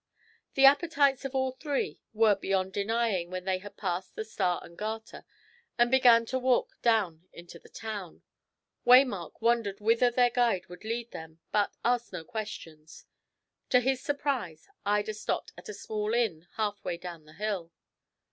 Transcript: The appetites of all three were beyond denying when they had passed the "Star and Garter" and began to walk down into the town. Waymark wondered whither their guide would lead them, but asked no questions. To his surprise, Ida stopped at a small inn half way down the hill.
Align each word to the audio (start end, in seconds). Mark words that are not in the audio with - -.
The 0.55 0.65
appetites 0.65 1.25
of 1.25 1.35
all 1.35 1.51
three 1.51 2.01
were 2.11 2.33
beyond 2.33 2.73
denying 2.73 3.29
when 3.29 3.45
they 3.45 3.59
had 3.59 3.77
passed 3.77 4.15
the 4.15 4.25
"Star 4.25 4.59
and 4.63 4.75
Garter" 4.75 5.25
and 5.77 5.91
began 5.91 6.25
to 6.25 6.39
walk 6.39 6.81
down 6.81 7.27
into 7.31 7.59
the 7.59 7.69
town. 7.69 8.23
Waymark 8.83 9.43
wondered 9.43 9.79
whither 9.79 10.09
their 10.09 10.31
guide 10.31 10.65
would 10.69 10.83
lead 10.83 11.11
them, 11.11 11.39
but 11.51 11.77
asked 11.85 12.11
no 12.13 12.23
questions. 12.23 13.05
To 13.69 13.79
his 13.79 14.01
surprise, 14.01 14.67
Ida 14.87 15.13
stopped 15.13 15.53
at 15.55 15.69
a 15.69 15.73
small 15.75 16.15
inn 16.15 16.47
half 16.55 16.83
way 16.83 16.97
down 16.97 17.25
the 17.25 17.33
hill. 17.33 17.71